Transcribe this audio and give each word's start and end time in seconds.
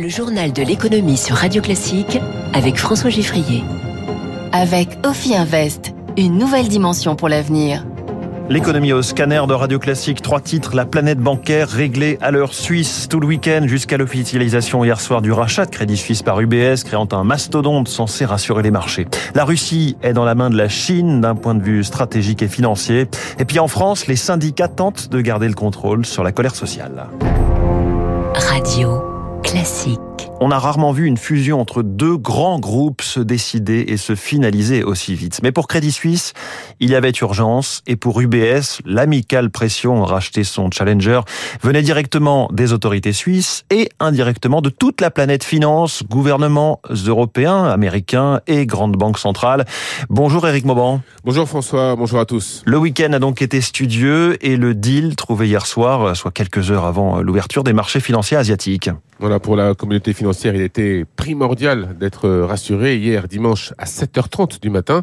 Le 0.00 0.08
journal 0.08 0.50
de 0.50 0.62
l'économie 0.62 1.18
sur 1.18 1.36
Radio 1.36 1.60
Classique 1.60 2.18
avec 2.54 2.78
François 2.78 3.10
Giffrier. 3.10 3.62
Avec 4.50 4.88
Ophi 5.04 5.34
Invest, 5.34 5.92
une 6.16 6.38
nouvelle 6.38 6.68
dimension 6.68 7.16
pour 7.16 7.28
l'avenir. 7.28 7.84
L'économie 8.48 8.94
au 8.94 9.02
scanner 9.02 9.42
de 9.46 9.52
Radio 9.52 9.78
Classique, 9.78 10.22
trois 10.22 10.40
titres, 10.40 10.74
la 10.74 10.86
planète 10.86 11.18
bancaire 11.18 11.68
réglée 11.68 12.16
à 12.22 12.30
l'heure 12.30 12.54
suisse 12.54 13.08
tout 13.10 13.20
le 13.20 13.26
week-end 13.26 13.66
jusqu'à 13.66 13.98
l'officialisation 13.98 14.82
hier 14.84 14.98
soir 14.98 15.20
du 15.20 15.32
rachat 15.32 15.66
de 15.66 15.70
Crédit 15.70 15.98
Suisse 15.98 16.22
par 16.22 16.40
UBS, 16.40 16.82
créant 16.82 17.08
un 17.12 17.22
mastodonte 17.22 17.88
censé 17.88 18.24
rassurer 18.24 18.62
les 18.62 18.70
marchés. 18.70 19.06
La 19.34 19.44
Russie 19.44 19.98
est 20.02 20.14
dans 20.14 20.24
la 20.24 20.34
main 20.34 20.48
de 20.48 20.56
la 20.56 20.70
Chine 20.70 21.20
d'un 21.20 21.34
point 21.34 21.54
de 21.54 21.62
vue 21.62 21.84
stratégique 21.84 22.40
et 22.40 22.48
financier. 22.48 23.06
Et 23.38 23.44
puis 23.44 23.58
en 23.58 23.68
France, 23.68 24.06
les 24.06 24.16
syndicats 24.16 24.68
tentent 24.68 25.10
de 25.10 25.20
garder 25.20 25.46
le 25.46 25.54
contrôle 25.54 26.06
sur 26.06 26.24
la 26.24 26.32
colère 26.32 26.54
sociale. 26.54 27.08
Radio 28.34 29.09
Classique. 29.42 30.09
On 30.40 30.50
a 30.50 30.58
rarement 30.58 30.92
vu 30.92 31.06
une 31.06 31.16
fusion 31.16 31.60
entre 31.60 31.82
deux 31.82 32.16
grands 32.16 32.58
groupes 32.58 33.02
se 33.02 33.20
décider 33.20 33.84
et 33.88 33.96
se 33.96 34.14
finaliser 34.14 34.82
aussi 34.82 35.14
vite. 35.14 35.40
Mais 35.42 35.52
pour 35.52 35.68
Crédit 35.68 35.92
Suisse, 35.92 36.32
il 36.80 36.90
y 36.90 36.94
avait 36.94 37.12
urgence 37.20 37.82
et 37.86 37.96
pour 37.96 38.20
UBS, 38.20 38.80
l'amicale 38.84 39.50
pression 39.50 40.02
racheter 40.04 40.44
son 40.44 40.70
challenger 40.70 41.20
venait 41.62 41.82
directement 41.82 42.48
des 42.52 42.72
autorités 42.72 43.12
suisses 43.12 43.64
et 43.70 43.90
indirectement 44.00 44.62
de 44.62 44.70
toute 44.70 45.00
la 45.00 45.10
planète 45.10 45.44
finance, 45.44 46.02
gouvernements 46.08 46.80
européens, 47.06 47.64
américains 47.64 48.40
et 48.46 48.66
grandes 48.66 48.96
banques 48.96 49.18
centrales. 49.18 49.64
Bonjour 50.08 50.46
Eric 50.48 50.64
Mauban. 50.64 51.02
Bonjour 51.24 51.48
François, 51.48 51.96
bonjour 51.96 52.18
à 52.18 52.24
tous. 52.24 52.62
Le 52.64 52.78
week-end 52.78 53.12
a 53.12 53.18
donc 53.18 53.42
été 53.42 53.60
studieux 53.60 54.36
et 54.44 54.56
le 54.56 54.74
deal 54.74 55.16
trouvé 55.16 55.48
hier 55.48 55.66
soir, 55.66 56.16
soit 56.16 56.30
quelques 56.30 56.70
heures 56.70 56.84
avant 56.84 57.20
l'ouverture 57.20 57.64
des 57.64 57.72
marchés 57.72 58.00
financiers 58.00 58.36
asiatiques. 58.36 58.90
Voilà, 59.18 59.38
pour 59.38 59.54
la 59.54 59.74
communauté 59.74 60.09
financière, 60.12 60.54
il 60.54 60.62
était 60.62 61.04
primordial 61.16 61.96
d'être 61.98 62.28
rassuré. 62.28 62.96
Hier, 62.96 63.28
dimanche, 63.28 63.72
à 63.78 63.84
7h30 63.84 64.60
du 64.60 64.70
matin, 64.70 65.02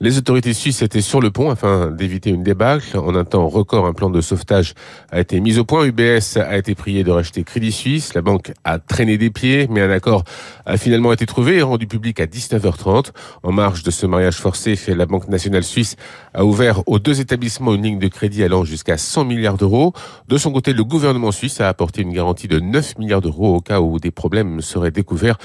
les 0.00 0.18
autorités 0.18 0.52
suisses 0.52 0.82
étaient 0.82 1.00
sur 1.00 1.20
le 1.20 1.30
pont 1.30 1.50
afin 1.50 1.90
d'éviter 1.90 2.30
une 2.30 2.42
débâcle. 2.42 2.98
En 2.98 3.14
un 3.14 3.24
temps 3.24 3.48
record, 3.48 3.86
un 3.86 3.92
plan 3.92 4.10
de 4.10 4.20
sauvetage 4.20 4.74
a 5.10 5.20
été 5.20 5.40
mis 5.40 5.58
au 5.58 5.64
point. 5.64 5.84
UBS 5.84 6.36
a 6.36 6.58
été 6.58 6.74
prié 6.74 7.02
de 7.02 7.10
racheter 7.10 7.44
Crédit 7.44 7.72
Suisse. 7.72 8.14
La 8.14 8.22
banque 8.22 8.52
a 8.64 8.78
traîné 8.78 9.16
des 9.16 9.30
pieds, 9.30 9.66
mais 9.70 9.80
un 9.80 9.90
accord 9.90 10.24
a 10.66 10.76
finalement 10.76 11.12
été 11.12 11.24
trouvé 11.26 11.56
et 11.56 11.62
rendu 11.62 11.86
public 11.86 12.20
à 12.20 12.26
19h30. 12.26 13.12
En 13.42 13.52
marge 13.52 13.82
de 13.82 13.90
ce 13.90 14.06
mariage 14.06 14.36
forcé, 14.36 14.78
la 14.88 15.06
Banque 15.06 15.28
nationale 15.28 15.64
suisse 15.64 15.96
a 16.34 16.44
ouvert 16.44 16.82
aux 16.86 16.98
deux 16.98 17.20
établissements 17.20 17.74
une 17.74 17.82
ligne 17.82 17.98
de 17.98 18.08
crédit 18.08 18.44
allant 18.44 18.64
jusqu'à 18.64 18.98
100 18.98 19.24
milliards 19.24 19.56
d'euros. 19.56 19.92
De 20.28 20.38
son 20.38 20.52
côté, 20.52 20.72
le 20.72 20.84
gouvernement 20.84 21.32
suisse 21.32 21.60
a 21.60 21.68
apporté 21.68 22.02
une 22.02 22.12
garantie 22.12 22.48
de 22.48 22.60
9 22.60 22.98
milliards 22.98 23.22
d'euros 23.22 23.56
au 23.56 23.60
cas 23.60 23.80
où 23.80 23.98
des 23.98 24.10
problèmes 24.10 24.45
seraient 24.60 24.90
découverts 24.90 25.38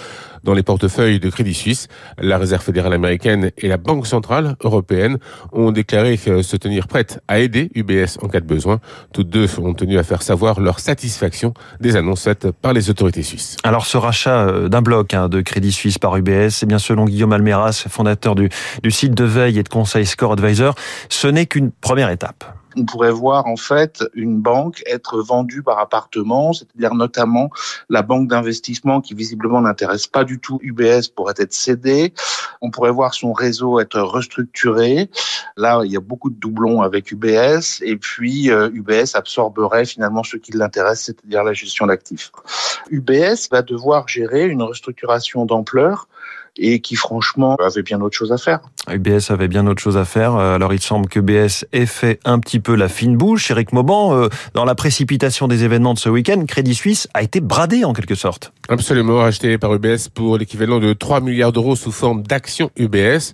dans 0.44 0.54
les 0.54 0.64
portefeuilles 0.64 1.20
de 1.20 1.30
Crédit 1.30 1.54
Suisse. 1.54 1.88
La 2.18 2.38
Réserve 2.38 2.64
fédérale 2.64 2.94
américaine 2.94 3.52
et 3.58 3.68
la 3.68 3.78
Banque 3.78 4.08
centrale 4.08 4.56
européenne 4.64 5.18
ont 5.52 5.72
déclaré 5.72 6.18
se 6.18 6.56
tenir 6.56 6.88
prêtes 6.88 7.22
à 7.28 7.40
aider 7.40 7.70
UBS 7.76 8.18
en 8.22 8.28
cas 8.28 8.40
de 8.40 8.46
besoin. 8.46 8.80
Toutes 9.14 9.30
deux 9.30 9.48
ont 9.60 9.74
tenu 9.74 9.98
à 9.98 10.04
faire 10.04 10.22
savoir 10.22 10.60
leur 10.60 10.80
satisfaction 10.80 11.54
des 11.80 11.96
annonces 11.96 12.24
faites 12.24 12.52
par 12.52 12.74
les 12.74 12.90
autorités 12.90 13.24
suisses. 13.24 13.58
Alors 13.64 13.86
ce 13.86 13.98
rachat 13.98 14.48
euh, 14.48 14.70
d'un 14.70 14.82
bloc 14.82 15.14
hein, 15.14 15.30
de 15.30 15.42
Crédit 15.42 15.72
Suisse 15.72 15.98
par 15.98 16.16
UBS, 16.18 16.50
c'est 16.50 16.66
bien 16.66 16.80
selon 16.80 17.06
Guillaume 17.06 17.34
Almeras, 17.34 17.86
fondateur 17.90 18.36
du, 18.36 18.50
du 18.84 18.92
site 18.92 19.14
de 19.14 19.24
veille 19.24 19.60
et 19.60 19.64
de 19.64 19.70
conseil 19.70 20.06
Score 20.06 20.34
Advisor, 20.34 20.76
ce 21.10 21.28
n'est 21.28 21.46
qu'une 21.46 21.72
première 21.72 22.10
étape 22.10 22.44
on 22.76 22.86
pourrait 22.86 23.12
voir 23.12 23.48
en 23.48 23.56
fait 23.56 24.04
une 24.14 24.40
banque 24.40 24.84
être 24.86 25.22
vendue 25.22 25.64
par 25.64 25.80
appartement, 25.80 26.54
c'est-à-dire 26.54 26.94
notamment 26.94 27.50
la 27.90 28.02
banque 28.02 28.28
d'investissement 28.28 29.02
qui 29.02 29.14
visiblement 29.14 29.62
n'intéresse 29.62 30.08
pas 30.08 30.24
du 30.24 30.40
tout 30.40 30.60
UBS 30.62 31.08
pourrait 31.16 31.34
être 31.38 31.54
cédée. 31.54 32.14
On 32.62 32.72
pourrait 32.72 32.92
voir 32.92 33.14
son 33.14 33.34
réseau 33.34 33.80
être 33.80 34.00
restructuré. 34.00 35.10
Là, 35.58 35.82
il 35.84 35.92
y 35.92 35.98
a 35.98 36.02
beaucoup 36.02 36.30
de 36.30 36.36
doublons 36.36 36.82
avec 36.82 37.12
UBS 37.12 37.82
et 37.82 37.98
puis 37.98 38.50
UBS 38.50 38.92
euh, 38.92 39.18
absorberait 39.18 39.86
finalement 39.86 40.24
ce 40.24 40.38
qui 40.38 40.52
l'intéresse, 40.52 41.02
c'est-à-dire 41.02 41.44
la 41.44 41.54
gestion 41.54 41.88
d'actifs. 41.88 42.32
UBS 42.90 43.50
va 43.52 43.62
devoir 43.62 44.08
gérer 44.08 44.48
une 44.48 44.62
restructuration 44.62 45.46
d'ampleur 45.46 46.08
et 46.58 46.80
qui 46.82 46.96
franchement 46.96 47.56
avait 47.56 47.84
bien 47.84 48.02
autre 48.02 48.18
chose 48.18 48.32
à 48.32 48.38
faire. 48.38 48.60
UBS 48.90 49.30
avait 49.32 49.48
bien 49.48 49.66
autre 49.68 49.82
chose 49.82 49.98
à 49.98 50.06
faire. 50.06 50.36
Euh, 50.36 50.56
alors 50.56 50.74
il 50.74 50.82
semble 50.82 51.08
que 51.08 51.20
UBS 51.20 51.66
ait 51.72 51.86
fait 51.86 52.20
un 52.26 52.40
petit 52.40 52.60
peu 52.60 52.76
la 52.76 52.90
fine 52.90 53.16
bouche. 53.16 53.52
Eric 53.52 53.74
Mauban, 53.74 54.16
euh, 54.16 54.30
dans 54.54 54.66
la 54.66 54.76
précipitation 54.76 55.48
des 55.48 55.64
événements 55.64 55.94
de 55.94 56.00
ce 56.00 56.10
week-end, 56.10 56.44
Crédit 56.46 56.76
Suisse 56.76 57.08
a 57.14 57.22
été 57.22 57.40
bradé 57.40 57.86
en 57.86 57.94
quelque 57.94 58.16
sorte. 58.16 58.54
Absolument, 58.70 59.22
acheté 59.22 59.58
par 59.58 59.74
UBS 59.74 60.10
pour 60.14 60.38
l'équivalent 60.38 60.80
de 60.80 60.94
3 60.94 61.22
milliards 61.22 61.52
d'euros 61.52 61.76
sous 61.76 61.92
forme 61.92 62.24
d'actions 62.24 62.72
UBS 62.76 63.34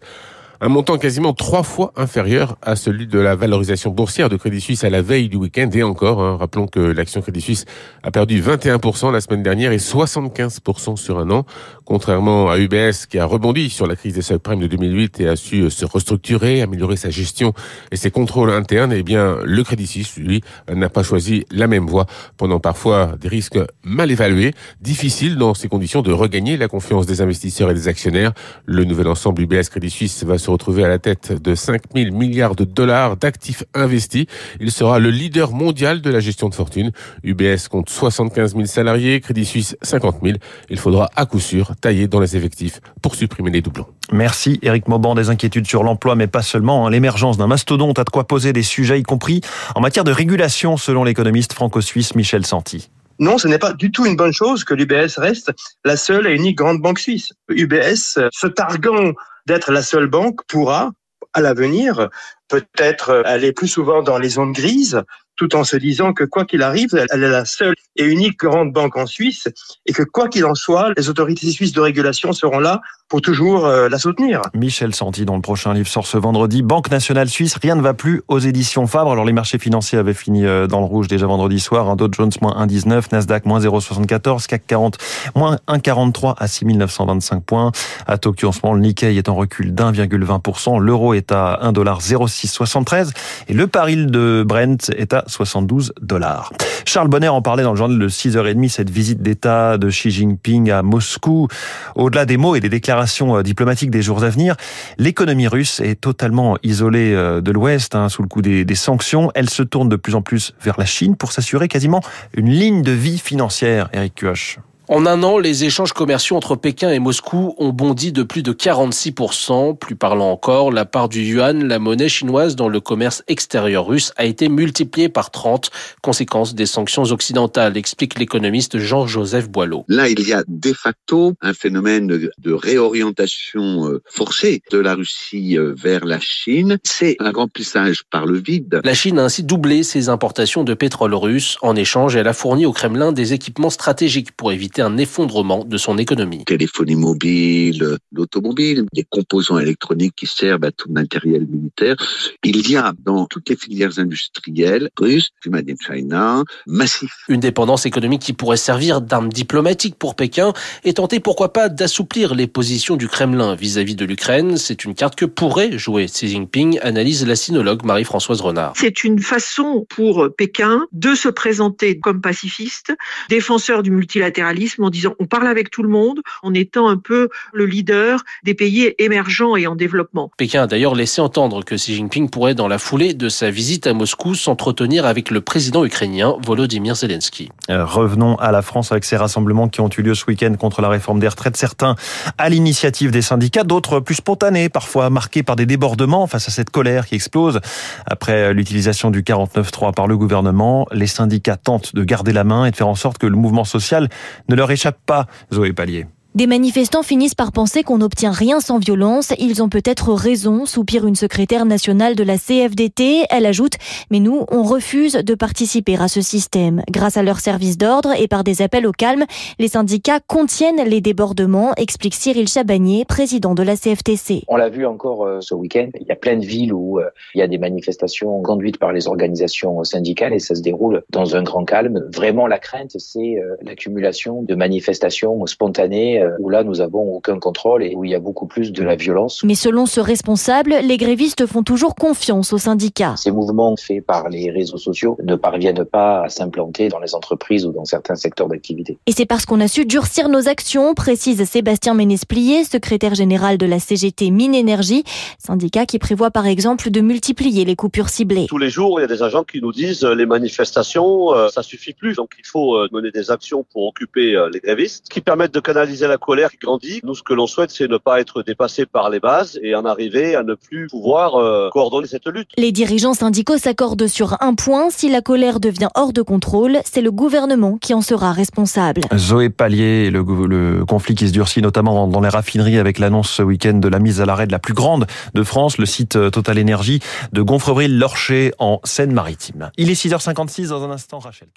un 0.59 0.69
montant 0.69 0.97
quasiment 0.97 1.33
trois 1.33 1.63
fois 1.63 1.93
inférieur 1.95 2.57
à 2.61 2.75
celui 2.75 3.07
de 3.07 3.19
la 3.19 3.35
valorisation 3.35 3.91
boursière 3.91 4.29
de 4.29 4.37
Crédit 4.37 4.61
Suisse 4.61 4.83
à 4.83 4.89
la 4.89 5.01
veille 5.01 5.29
du 5.29 5.37
week-end. 5.37 5.69
Et 5.73 5.83
encore, 5.83 6.21
hein, 6.21 6.37
rappelons 6.37 6.67
que 6.67 6.79
l'action 6.79 7.21
Crédit 7.21 7.41
Suisse 7.41 7.65
a 8.03 8.11
perdu 8.11 8.41
21% 8.41 9.11
la 9.11 9.21
semaine 9.21 9.43
dernière 9.43 9.71
et 9.71 9.77
75% 9.77 10.95
sur 10.95 11.19
un 11.19 11.29
an, 11.29 11.45
contrairement 11.85 12.49
à 12.49 12.57
UBS 12.57 13.05
qui 13.09 13.19
a 13.19 13.25
rebondi 13.25 13.69
sur 13.69 13.87
la 13.87 13.95
crise 13.95 14.15
des 14.15 14.21
subprimes 14.21 14.59
de 14.59 14.67
2008 14.67 15.19
et 15.19 15.27
a 15.27 15.35
su 15.35 15.69
se 15.69 15.85
restructurer, 15.85 16.61
améliorer 16.61 16.97
sa 16.97 17.09
gestion 17.09 17.53
et 17.91 17.95
ses 17.95 18.11
contrôles 18.11 18.51
internes. 18.51 18.93
Eh 18.93 19.03
bien, 19.03 19.37
le 19.43 19.63
Crédit 19.63 19.87
Suisse, 19.87 20.17
lui, 20.17 20.41
n'a 20.73 20.89
pas 20.89 21.03
choisi 21.03 21.45
la 21.51 21.67
même 21.67 21.85
voie, 21.85 22.05
pendant 22.37 22.59
parfois 22.59 23.13
des 23.19 23.27
risques 23.27 23.59
mal 23.83 24.11
évalués. 24.11 24.53
Difficile 24.81 25.37
dans 25.37 25.53
ces 25.53 25.67
conditions 25.67 26.01
de 26.01 26.11
regagner 26.11 26.57
la 26.57 26.67
confiance 26.67 27.05
des 27.05 27.21
investisseurs 27.21 27.69
et 27.71 27.73
des 27.73 27.87
actionnaires. 27.87 28.33
Le 28.65 28.83
nouvel 28.83 29.07
ensemble 29.07 29.41
UBS 29.43 29.69
Crédit 29.69 29.89
Suisse 29.89 30.23
va 30.23 30.37
se 30.47 30.51
retrouver 30.51 30.85
à 30.85 30.87
la 30.87 30.97
tête 30.97 31.33
de 31.33 31.55
5 31.55 31.81
000 31.93 32.15
milliards 32.15 32.55
de 32.55 32.63
dollars 32.63 33.17
d'actifs 33.17 33.65
investis. 33.73 34.27
Il 34.61 34.71
sera 34.71 34.97
le 34.97 35.09
leader 35.09 35.51
mondial 35.51 35.99
de 35.99 36.09
la 36.09 36.21
gestion 36.21 36.47
de 36.47 36.55
fortune. 36.55 36.91
UBS 37.23 37.67
compte 37.69 37.89
75 37.89 38.53
000 38.53 38.65
salariés, 38.65 39.19
Crédit 39.19 39.43
Suisse 39.43 39.75
50 39.81 40.19
000. 40.23 40.37
Il 40.69 40.79
faudra 40.79 41.09
à 41.17 41.25
coup 41.25 41.41
sûr 41.41 41.75
tailler 41.81 42.07
dans 42.07 42.21
les 42.21 42.37
effectifs 42.37 42.79
pour 43.01 43.15
supprimer 43.15 43.51
les 43.51 43.59
doublons. 43.59 43.87
Merci 44.13 44.57
Eric 44.61 44.87
Mauban. 44.87 45.15
Des 45.15 45.29
inquiétudes 45.29 45.67
sur 45.67 45.83
l'emploi, 45.83 46.15
mais 46.15 46.27
pas 46.27 46.43
seulement. 46.43 46.87
Hein. 46.87 46.91
L'émergence 46.91 47.37
d'un 47.37 47.47
mastodonte 47.47 47.99
a 47.99 48.05
de 48.05 48.09
quoi 48.09 48.25
poser 48.25 48.53
des 48.53 48.63
sujets, 48.63 49.01
y 49.01 49.03
compris 49.03 49.41
en 49.75 49.81
matière 49.81 50.05
de 50.05 50.13
régulation, 50.13 50.77
selon 50.77 51.03
l'économiste 51.03 51.51
franco-suisse 51.51 52.15
Michel 52.15 52.45
Santi. 52.45 52.89
Non, 53.19 53.37
ce 53.37 53.49
n'est 53.49 53.59
pas 53.59 53.73
du 53.73 53.91
tout 53.91 54.05
une 54.05 54.15
bonne 54.15 54.31
chose 54.31 54.63
que 54.63 54.73
l'UBS 54.73 55.17
reste 55.17 55.51
la 55.83 55.97
seule 55.97 56.27
et 56.27 56.35
unique 56.35 56.57
grande 56.57 56.81
banque 56.81 56.99
suisse. 56.99 57.33
UBS, 57.49 58.19
se 58.31 58.47
targuant 58.47 59.11
d'être 59.47 59.71
la 59.71 59.81
seule 59.81 60.07
banque 60.07 60.45
pourra, 60.47 60.91
à 61.33 61.41
l'avenir, 61.41 62.09
peut-être 62.49 63.23
aller 63.25 63.53
plus 63.53 63.67
souvent 63.67 64.03
dans 64.03 64.17
les 64.17 64.29
zones 64.29 64.51
grises, 64.51 65.01
tout 65.37 65.55
en 65.55 65.63
se 65.63 65.77
disant 65.77 66.13
que 66.13 66.25
quoi 66.25 66.45
qu'il 66.45 66.63
arrive, 66.63 66.89
elle 67.11 67.23
est 67.23 67.29
la 67.29 67.45
seule 67.45 67.75
et 67.95 68.03
unique 68.03 68.39
grande 68.39 68.73
banque 68.73 68.97
en 68.97 69.05
Suisse 69.05 69.47
et 69.85 69.93
que 69.93 70.03
quoi 70.03 70.27
qu'il 70.27 70.45
en 70.45 70.55
soit, 70.55 70.91
les 70.97 71.09
autorités 71.09 71.49
suisses 71.49 71.71
de 71.71 71.81
régulation 71.81 72.33
seront 72.33 72.59
là 72.59 72.81
pour 73.09 73.21
toujours 73.21 73.65
euh, 73.65 73.87
la 73.87 73.97
soutenir. 73.97 74.41
Michel 74.53 74.93
Santi, 74.93 75.23
dans 75.23 75.35
le 75.35 75.41
prochain 75.41 75.73
livre 75.73 75.87
sort 75.87 76.05
ce 76.05 76.17
vendredi, 76.17 76.61
Banque 76.61 76.91
nationale 76.91 77.29
suisse, 77.29 77.55
rien 77.61 77.75
ne 77.75 77.81
va 77.81 77.93
plus 77.93 78.21
aux 78.27 78.39
éditions 78.39 78.85
Fabre. 78.85 79.11
Alors 79.11 79.23
les 79.23 79.31
marchés 79.31 79.59
financiers 79.59 79.97
avaient 79.97 80.13
fini 80.13 80.45
euh, 80.45 80.67
dans 80.67 80.79
le 80.79 80.85
rouge 80.85 81.07
déjà 81.07 81.25
vendredi 81.25 81.59
soir. 81.59 81.89
Un 81.89 81.95
Dow 81.95 82.09
Jones 82.11 82.31
moins 82.41 82.65
1,19, 82.65 83.05
Nasdaq 83.13 83.45
moins 83.45 83.59
0,74, 83.59 84.47
CAC 84.47 84.67
40 84.67 84.97
moins 85.35 85.57
1,43 85.69 86.35
à 86.37 86.47
6925 86.47 87.43
points. 87.43 87.71
À 88.07 88.17
Tokyo 88.17 88.49
en 88.49 88.51
ce 88.51 88.59
moment, 88.63 88.75
le 88.75 88.81
Nikkei 88.81 89.15
est 89.17 89.29
en 89.29 89.35
recul 89.35 89.73
d'1,20%. 89.73 90.79
L'euro 90.79 91.13
est 91.13 91.31
à 91.31 91.59
1,0673 91.63 93.11
et 93.47 93.53
le 93.53 93.67
baril 93.67 94.07
de 94.07 94.43
Brent 94.45 94.89
est 94.97 95.13
à 95.13 95.23
72 95.27 95.93
dollars. 96.01 96.51
Charles 96.83 97.07
Bonner 97.07 97.29
en 97.29 97.41
parlait 97.41 97.63
dans 97.63 97.71
le 97.71 97.77
journal 97.77 97.97
de 97.97 98.09
6h30, 98.09 98.69
cette 98.69 98.89
visite 98.89 99.21
d'État 99.21 99.77
de 99.77 99.89
Xi 99.89 100.11
Jinping 100.11 100.71
à 100.71 100.81
Moscou. 100.81 101.47
Au-delà 101.95 102.25
des 102.25 102.35
mots 102.35 102.55
et 102.55 102.59
des 102.59 102.69
déclarations 102.69 102.96
euh, 103.37 103.43
diplomatiques 103.43 103.91
des 103.91 104.01
jours 104.01 104.23
à 104.23 104.29
venir, 104.29 104.55
l'économie 104.97 105.47
russe 105.47 105.79
est 105.79 105.99
totalement 105.99 106.57
isolée 106.63 107.13
euh, 107.13 107.41
de 107.41 107.51
l'Ouest, 107.51 107.95
hein, 107.95 108.09
sous 108.09 108.21
le 108.21 108.27
coup 108.27 108.41
des, 108.41 108.65
des 108.65 108.75
sanctions. 108.75 109.31
Elle 109.35 109.49
se 109.49 109.63
tourne 109.63 109.89
de 109.89 109.95
plus 109.95 110.15
en 110.15 110.21
plus 110.21 110.53
vers 110.61 110.79
la 110.79 110.85
Chine 110.85 111.15
pour 111.15 111.31
s'assurer 111.31 111.67
quasiment 111.67 112.01
une 112.35 112.49
ligne 112.49 112.81
de 112.81 112.91
vie 112.91 113.19
financière, 113.19 113.89
Eric 113.93 114.15
Kuoch. 114.15 114.59
En 114.89 115.05
un 115.05 115.21
an, 115.23 115.37
les 115.37 115.65
échanges 115.65 115.91
commerciaux 115.91 116.37
entre 116.37 116.55
Pékin 116.55 116.89
et 116.91 116.99
Moscou 116.99 117.55
ont 117.57 117.73
bondi 117.73 118.13
de 118.13 118.23
plus 118.23 118.41
de 118.41 118.53
46%. 118.53 119.77
Plus 119.77 119.97
parlant 119.97 120.31
encore, 120.31 120.71
la 120.71 120.85
part 120.85 121.09
du 121.09 121.23
yuan, 121.23 121.67
la 121.67 121.77
monnaie 121.77 122.07
chinoise 122.07 122.55
dans 122.55 122.69
le 122.69 122.79
commerce 122.79 123.21
extérieur 123.27 123.85
russe, 123.85 124.13
a 124.15 124.23
été 124.23 124.47
multipliée 124.47 125.09
par 125.09 125.29
30, 125.29 125.71
conséquence 126.01 126.55
des 126.55 126.65
sanctions 126.65 127.03
occidentales, 127.03 127.75
explique 127.75 128.17
l'économiste 128.17 128.77
Jean-Joseph 128.77 129.49
Boileau. 129.49 129.83
Là, 129.89 130.07
il 130.07 130.25
y 130.25 130.31
a 130.31 130.45
de 130.47 130.71
facto 130.71 131.33
un 131.41 131.53
phénomène 131.53 132.07
de 132.07 132.53
réorientation 132.53 133.89
euh, 133.89 134.01
forcée 134.05 134.61
de 134.71 134.77
la 134.77 134.95
Russie 134.95 135.57
euh, 135.57 135.73
vers 135.77 136.05
la 136.05 136.21
Chine. 136.21 136.77
C'est 136.83 137.17
un 137.19 137.31
remplissage 137.31 138.03
par 138.09 138.25
le 138.25 138.37
vide. 138.37 138.79
La 138.85 138.93
Chine 138.93 139.19
a 139.19 139.23
ainsi 139.25 139.43
doublé 139.43 139.83
ses 139.83 140.07
importations 140.07 140.63
de 140.63 140.73
pétrole 140.73 141.13
russe. 141.13 141.57
En 141.61 141.75
échange, 141.75 142.15
elle 142.15 142.29
a 142.29 142.33
fourni 142.33 142.65
au 142.65 142.71
Kremlin 142.71 143.11
des 143.11 143.33
équipements 143.33 143.69
stratégiques 143.69 144.31
pour 144.31 144.53
éviter 144.53 144.76
éviter 144.77 144.81
un 144.81 144.97
effondrement 144.97 145.63
de 145.63 145.77
son 145.77 145.97
économie. 145.97 146.43
Téléphonie 146.45 146.95
mobile, 146.95 147.97
l'automobile, 148.11 148.85
des 148.93 149.03
composants 149.03 149.59
électroniques 149.59 150.13
qui 150.15 150.27
servent 150.27 150.63
à 150.63 150.71
tout 150.71 150.87
le 150.87 150.93
matériel 150.93 151.45
militaire. 151.47 151.95
Il 152.43 152.69
y 152.69 152.75
a 152.75 152.93
dans 153.03 153.25
toutes 153.25 153.49
les 153.49 153.55
filières 153.55 153.97
industrielles 153.99 154.89
russes, 154.99 155.29
du 155.43 155.49
Made 155.49 155.69
in 155.69 155.75
China, 155.75 156.43
massif. 156.65 157.11
Une 157.29 157.39
dépendance 157.39 157.85
économique 157.85 158.21
qui 158.21 158.33
pourrait 158.33 158.57
servir 158.57 159.01
d'arme 159.01 159.29
diplomatique 159.29 159.95
pour 159.95 160.15
Pékin 160.15 160.53
et 160.83 160.93
tenter 160.93 161.19
pourquoi 161.19 161.53
pas 161.53 161.69
d'assouplir 161.69 162.35
les 162.35 162.47
positions 162.47 162.95
du 162.95 163.07
Kremlin 163.07 163.55
vis-à-vis 163.55 163.95
de 163.95 164.05
l'Ukraine. 164.05 164.57
C'est 164.57 164.85
une 164.85 164.95
carte 164.95 165.15
que 165.15 165.25
pourrait 165.25 165.77
jouer 165.77 166.05
Xi 166.05 166.27
Jinping, 166.27 166.79
analyse 166.81 167.25
la 167.25 167.35
sinologue 167.35 167.83
Marie-Françoise 167.83 168.41
Renard. 168.41 168.73
C'est 168.75 169.03
une 169.03 169.19
façon 169.19 169.85
pour 169.89 170.29
Pékin 170.37 170.85
de 170.91 171.15
se 171.15 171.29
présenter 171.29 171.99
comme 171.99 172.21
pacifiste, 172.21 172.93
défenseur 173.29 173.83
du 173.83 173.91
multilatéralisme 173.91 174.66
en 174.79 174.89
disant 174.89 175.13
on 175.19 175.25
parle 175.25 175.47
avec 175.47 175.69
tout 175.69 175.83
le 175.83 175.89
monde, 175.89 176.21
en 176.43 176.53
étant 176.53 176.87
un 176.87 176.97
peu 176.97 177.29
le 177.53 177.65
leader 177.65 178.23
des 178.43 178.53
pays 178.53 178.93
émergents 178.99 179.55
et 179.55 179.67
en 179.67 179.75
développement. 179.75 180.31
Pékin 180.37 180.63
a 180.63 180.67
d'ailleurs 180.67 180.95
laissé 180.95 181.21
entendre 181.21 181.63
que 181.63 181.75
Xi 181.75 181.95
Jinping 181.95 182.29
pourrait, 182.29 182.55
dans 182.55 182.67
la 182.67 182.77
foulée 182.77 183.13
de 183.13 183.29
sa 183.29 183.49
visite 183.49 183.87
à 183.87 183.93
Moscou, 183.93 184.35
s'entretenir 184.35 185.05
avec 185.05 185.31
le 185.31 185.41
président 185.41 185.85
ukrainien 185.85 186.35
Volodymyr 186.43 186.95
Zelensky. 186.95 187.49
Euh, 187.69 187.85
revenons 187.85 188.35
à 188.35 188.51
la 188.51 188.61
France 188.61 188.91
avec 188.91 189.05
ces 189.05 189.17
rassemblements 189.17 189.69
qui 189.69 189.81
ont 189.81 189.89
eu 189.97 190.01
lieu 190.01 190.15
ce 190.15 190.25
week-end 190.25 190.53
contre 190.59 190.81
la 190.81 190.89
réforme 190.89 191.19
des 191.19 191.27
retraites. 191.27 191.57
Certains 191.57 191.95
à 192.37 192.49
l'initiative 192.49 193.11
des 193.11 193.21
syndicats, 193.21 193.63
d'autres 193.63 193.99
plus 193.99 194.15
spontanés, 194.15 194.69
parfois 194.69 195.09
marqués 195.09 195.43
par 195.43 195.55
des 195.55 195.65
débordements 195.65 196.27
face 196.27 196.47
à 196.47 196.51
cette 196.51 196.69
colère 196.69 197.07
qui 197.07 197.15
explose. 197.15 197.59
Après 198.05 198.53
l'utilisation 198.53 199.11
du 199.11 199.21
49.3 199.21 199.93
par 199.93 200.07
le 200.07 200.17
gouvernement, 200.17 200.87
les 200.91 201.07
syndicats 201.07 201.57
tentent 201.57 201.95
de 201.95 202.03
garder 202.03 202.33
la 202.33 202.43
main 202.43 202.65
et 202.65 202.71
de 202.71 202.75
faire 202.75 202.87
en 202.87 202.95
sorte 202.95 203.17
que 203.17 203.27
le 203.27 203.35
mouvement 203.35 203.63
social 203.63 204.09
ne 204.49 204.55
leur 204.57 204.69
échappe 204.71 204.99
pas. 205.05 205.27
Zoé 205.53 205.71
Pallier. 205.73 206.07
Des 206.37 206.45
manifestants 206.45 207.01
finissent 207.01 207.33
par 207.33 207.51
penser 207.51 207.81
qu'on 207.81 207.97
n'obtient 207.97 208.29
rien 208.29 208.59
sans 208.59 208.77
violence. 208.77 209.33
Ils 209.39 209.63
ont 209.63 209.69
peut-être 209.69 210.13
raison, 210.13 210.67
soupire 210.67 211.07
une 211.07 211.15
secrétaire 211.15 211.65
nationale 211.65 212.13
de 212.13 212.21
la 212.21 212.37
CFDT. 212.37 213.23
Elle 213.31 213.47
ajoute, 213.47 213.73
mais 214.11 214.19
nous, 214.19 214.45
on 214.51 214.61
refuse 214.61 215.13
de 215.13 215.33
participer 215.33 215.95
à 215.95 216.07
ce 216.07 216.21
système. 216.21 216.83
Grâce 216.91 217.17
à 217.17 217.23
leur 217.23 217.39
service 217.39 217.79
d'ordre 217.79 218.11
et 218.21 218.27
par 218.27 218.43
des 218.43 218.61
appels 218.61 218.85
au 218.85 218.91
calme, 218.91 219.25
les 219.57 219.67
syndicats 219.67 220.19
contiennent 220.19 220.87
les 220.87 221.01
débordements, 221.01 221.73
explique 221.75 222.13
Cyril 222.13 222.47
Chabagnier, 222.47 223.03
président 223.03 223.55
de 223.55 223.63
la 223.63 223.75
CFTC. 223.75 224.43
On 224.47 224.57
l'a 224.57 224.69
vu 224.69 224.85
encore 224.85 225.25
euh, 225.25 225.41
ce 225.41 225.55
week-end. 225.55 225.89
Il 225.99 226.05
y 226.05 226.11
a 226.11 226.15
plein 226.15 226.37
de 226.37 226.45
villes 226.45 226.71
où 226.71 226.99
euh, 226.99 227.09
il 227.33 227.39
y 227.39 227.41
a 227.41 227.47
des 227.47 227.57
manifestations 227.57 228.43
conduites 228.43 228.77
par 228.77 228.93
les 228.93 229.07
organisations 229.07 229.83
syndicales 229.83 230.33
et 230.33 230.39
ça 230.39 230.53
se 230.53 230.61
déroule 230.61 231.01
dans 231.09 231.35
un 231.35 231.41
grand 231.41 231.65
calme. 231.65 232.07
Vraiment, 232.13 232.45
la 232.45 232.59
crainte, 232.59 232.91
c'est 232.99 233.39
euh, 233.39 233.55
l'accumulation 233.63 234.43
de 234.43 234.53
manifestations 234.53 235.43
spontanées 235.47 236.26
où 236.39 236.49
là 236.49 236.63
nous 236.63 236.81
avons 236.81 237.15
aucun 237.15 237.39
contrôle 237.39 237.83
et 237.83 237.95
où 237.95 238.03
il 238.03 238.11
y 238.11 238.15
a 238.15 238.19
beaucoup 238.19 238.47
plus 238.47 238.71
de 238.71 238.83
la 238.83 238.95
violence. 238.95 239.41
Mais 239.43 239.55
selon 239.55 239.85
ce 239.85 239.99
responsable, 239.99 240.75
les 240.83 240.97
grévistes 240.97 241.45
font 241.45 241.63
toujours 241.63 241.95
confiance 241.95 242.53
aux 242.53 242.57
syndicats. 242.57 243.15
Ces 243.17 243.31
mouvements 243.31 243.75
faits 243.75 244.05
par 244.05 244.29
les 244.29 244.51
réseaux 244.51 244.77
sociaux 244.77 245.17
ne 245.23 245.35
parviennent 245.35 245.85
pas 245.85 246.23
à 246.23 246.29
s'implanter 246.29 246.89
dans 246.89 246.99
les 246.99 247.15
entreprises 247.15 247.65
ou 247.65 247.71
dans 247.71 247.85
certains 247.85 248.15
secteurs 248.15 248.47
d'activité. 248.47 248.97
Et 249.05 249.11
c'est 249.11 249.25
parce 249.25 249.45
qu'on 249.45 249.59
a 249.59 249.67
su 249.67 249.85
durcir 249.85 250.29
nos 250.29 250.47
actions, 250.47 250.93
précise 250.93 251.43
Sébastien 251.43 251.93
Ménesplier, 251.93 252.63
secrétaire 252.63 253.15
général 253.15 253.57
de 253.57 253.65
la 253.65 253.79
CGT 253.79 254.31
Mine 254.31 254.55
Énergie, 254.55 255.03
syndicat 255.37 255.85
qui 255.85 255.99
prévoit 255.99 256.31
par 256.31 256.47
exemple 256.47 256.89
de 256.89 257.01
multiplier 257.01 257.65
les 257.65 257.75
coupures 257.75 258.09
ciblées. 258.09 258.47
Tous 258.47 258.57
les 258.57 258.69
jours, 258.69 258.99
il 258.99 259.03
y 259.03 259.05
a 259.05 259.07
des 259.07 259.23
agents 259.23 259.43
qui 259.43 259.61
nous 259.61 259.71
disent 259.71 260.03
euh, 260.03 260.15
les 260.15 260.25
manifestations, 260.25 261.33
euh, 261.33 261.49
ça 261.49 261.63
suffit 261.63 261.93
plus, 261.93 262.15
donc 262.15 262.31
il 262.37 262.45
faut 262.45 262.75
euh, 262.75 262.87
mener 262.91 263.11
des 263.11 263.31
actions 263.31 263.65
pour 263.71 263.87
occuper 263.87 264.35
les 264.51 264.59
grévistes 264.59 265.07
qui 265.09 265.21
permettent 265.21 265.53
de 265.53 265.59
canaliser 265.59 266.07
la 266.07 266.16
colère 266.17 266.51
qui 266.51 266.57
grandit. 266.57 267.01
Nous, 267.03 267.15
ce 267.15 267.23
que 267.23 267.33
l'on 267.33 267.47
souhaite, 267.47 267.71
c'est 267.71 267.87
ne 267.87 267.97
pas 267.97 268.19
être 268.19 268.43
dépassé 268.43 268.85
par 268.85 269.09
les 269.09 269.19
bases 269.19 269.59
et 269.61 269.75
en 269.75 269.85
arriver 269.85 270.35
à 270.35 270.43
ne 270.43 270.55
plus 270.55 270.87
pouvoir 270.87 271.35
euh, 271.35 271.69
coordonner 271.71 272.07
cette 272.07 272.27
lutte. 272.27 272.49
Les 272.57 272.71
dirigeants 272.71 273.13
syndicaux 273.13 273.57
s'accordent 273.57 274.07
sur 274.07 274.37
un 274.41 274.53
point. 274.53 274.89
Si 274.89 275.09
la 275.09 275.21
colère 275.21 275.59
devient 275.59 275.89
hors 275.95 276.13
de 276.13 276.21
contrôle, 276.21 276.79
c'est 276.85 277.01
le 277.01 277.11
gouvernement 277.11 277.77
qui 277.77 277.93
en 277.93 278.01
sera 278.01 278.31
responsable. 278.31 279.01
Zoé 279.15 279.49
Pallier, 279.49 280.09
le, 280.09 280.23
le 280.47 280.85
conflit 280.85 281.15
qui 281.15 281.27
se 281.27 281.33
durcit 281.33 281.61
notamment 281.61 282.07
dans 282.07 282.21
les 282.21 282.29
raffineries 282.29 282.79
avec 282.79 282.99
l'annonce 282.99 283.29
ce 283.29 283.43
week-end 283.43 283.75
de 283.75 283.87
la 283.87 283.99
mise 283.99 284.21
à 284.21 284.25
l'arrêt 284.25 284.47
de 284.47 284.51
la 284.51 284.59
plus 284.59 284.73
grande 284.73 285.05
de 285.33 285.43
France, 285.43 285.77
le 285.77 285.85
site 285.85 286.15
euh, 286.15 286.29
Total 286.29 286.57
Énergie 286.57 286.99
de 287.33 287.41
Gonfreville-Lorcher 287.41 288.53
en 288.59 288.79
Seine-Maritime. 288.83 289.71
Il 289.77 289.89
est 289.89 290.01
6h56 290.01 290.69
dans 290.69 290.83
un 290.83 290.91
instant, 290.91 291.19
Rachel. 291.19 291.47